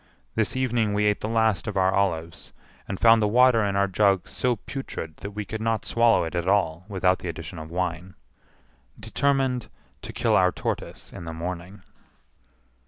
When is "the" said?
1.21-1.27, 3.21-3.27, 7.19-7.27, 11.25-11.33